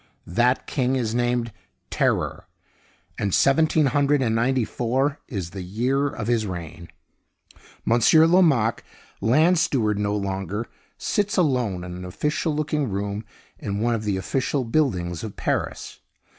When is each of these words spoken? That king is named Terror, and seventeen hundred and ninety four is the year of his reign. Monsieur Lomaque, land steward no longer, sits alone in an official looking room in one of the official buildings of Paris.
That 0.25 0.65
king 0.65 0.95
is 0.95 1.13
named 1.13 1.53
Terror, 1.91 2.47
and 3.19 3.35
seventeen 3.35 3.85
hundred 3.85 4.23
and 4.23 4.33
ninety 4.33 4.65
four 4.65 5.19
is 5.27 5.51
the 5.51 5.61
year 5.61 6.07
of 6.07 6.25
his 6.25 6.47
reign. 6.47 6.89
Monsieur 7.85 8.25
Lomaque, 8.25 8.83
land 9.21 9.59
steward 9.59 9.99
no 9.99 10.15
longer, 10.17 10.67
sits 10.97 11.37
alone 11.37 11.83
in 11.83 11.93
an 11.95 12.03
official 12.03 12.55
looking 12.55 12.89
room 12.89 13.23
in 13.59 13.79
one 13.79 13.93
of 13.93 14.03
the 14.03 14.17
official 14.17 14.63
buildings 14.65 15.23
of 15.23 15.35
Paris. 15.35 15.99